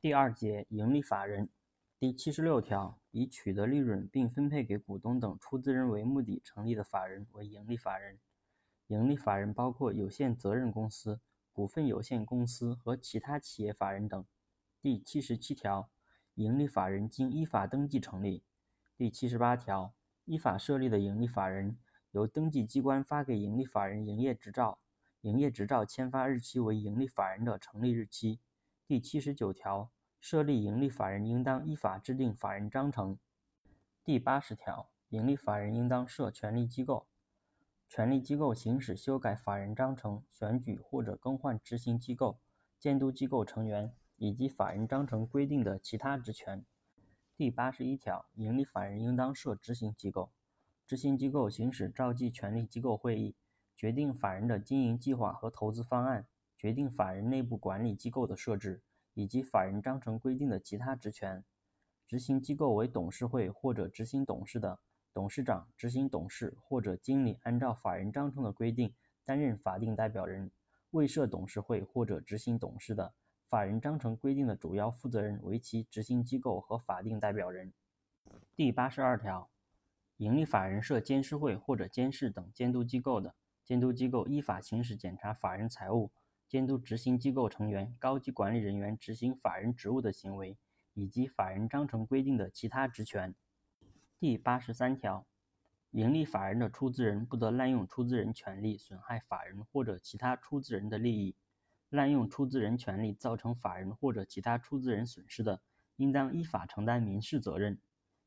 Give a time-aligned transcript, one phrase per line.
[0.00, 1.48] 第二节盈利法人
[1.98, 8.20] 第七十六条，以取得利润并分配给股东等出资人为目的成立的法人为盈利法人。
[8.86, 11.18] 盈利法人包括有限责任公司、
[11.52, 14.24] 股份有限公司和其他企业法人等。
[14.80, 15.90] 第七十七条，
[16.34, 18.44] 盈利法人经依法登记成立。
[18.96, 19.92] 第七十八条，
[20.26, 21.76] 依法设立的盈利法人
[22.12, 24.78] 由登记机关发给盈利法人营业执照，
[25.22, 28.38] 营业执照签发日期为盈利法人的成立日期。
[28.88, 33.18] 第七十九条，设立营利法人应当依法制定法人章程。
[34.02, 37.06] 第八十条，营利法人应当设权力机构，
[37.86, 42.38] 权力机构行使修改法人章程、选举或者更换执行机构、
[42.78, 46.64] 监督机构成员以及法人章程规定的其他职权。
[47.36, 50.32] 第八十一条，营利法人应当设执行机构，
[50.86, 53.36] 执行机构行使召集权力机构会议，
[53.76, 56.26] 决定法人的经营计划和投资方案。
[56.58, 58.82] 决定法人内部管理机构的设置
[59.14, 61.44] 以及法人章程规定的其他职权。
[62.06, 64.80] 执行机构为董事会或者执行董事的
[65.14, 68.92] 董事长、执行董事或者经理，按照法人章程的规定
[69.24, 70.50] 担任法定代表人。
[70.90, 73.12] 未设董事会或者执行董事的，
[73.46, 77.72] 法人章程规定的主要负责人为其执行机构和法定代表人。
[78.56, 79.50] 第八十二条，
[80.16, 86.10] 盈利法人设监事会或者监事等监督机构的，监督机构依法行使检查法人财务。
[86.48, 90.56] 监督执行机构成员、高级管理人员执行法人职务的行为，
[90.94, 93.34] 以及法人章程规定的其他职权。
[94.18, 95.26] 第八十三条，
[95.90, 101.36] 盈利法人的出资人不得滥用出资人权利损害法人或者其他出资人的利益。
[101.90, 105.60] 滥用出资人权利造成法人或者其他出资人损失的，
[105.96, 107.78] 应当依法承担民事责任。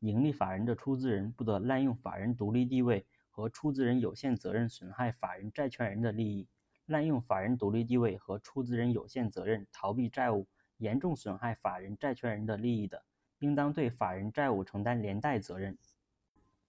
[0.00, 6.48] 盈利法人的出资人不得滥用法人独立地位和出资人有限责任损害法人债权人的利益。
[6.86, 10.46] 滥用法人独立地位和出资人有限责任逃避债务，
[10.76, 13.04] 严重损害法人债权人的利益的，
[13.38, 15.78] 应当对法人债务承担连带责任。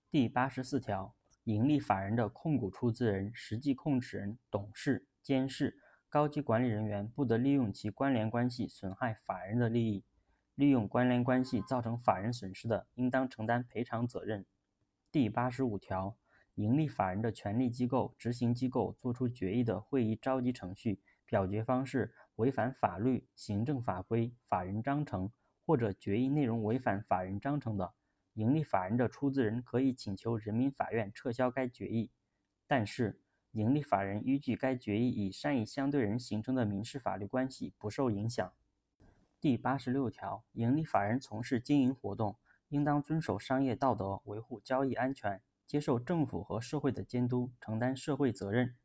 [0.10, 1.14] 第八十四条，
[1.44, 10.06] 盈利法人的控股出资人、实际控制人、董事、监事、高级管理人员不得利用其关联关系损害法人的利益，
[10.56, 14.46] 利用关联关系造成法人损失的，应当承担赔偿责任。
[15.12, 16.16] 第八十五条。
[16.56, 25.30] 营利法人的权力机构、执行机构作出决议的会议召集程序、表决方式违反法律、行政法规、法人章程，
[25.66, 27.94] 或者决议内容违反法人章程的，
[28.36, 32.10] 营利法人的出资人可以请求人民法院撤销该决议，
[32.68, 33.20] 但是
[33.52, 38.54] 营利法人依据该决议与善意相对人形成的民事法律关系不受影响。
[39.42, 42.38] 第八十六条，营利法人从事经营活动，
[42.70, 45.42] 应当遵守商业道德，维护交易安全。
[45.68, 48.76] 接受政府和社会的监督，承担社会责任。